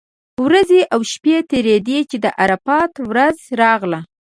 ورځې 0.45 0.81
او 0.93 0.99
شپې 1.11 1.35
تېرېدې 1.51 1.99
چې 2.09 2.17
د 2.23 2.25
عرفات 2.41 2.91
ورځ 3.09 3.37
راغله. 3.61 3.99